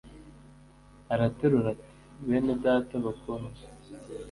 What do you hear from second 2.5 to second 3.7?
data bakundwa,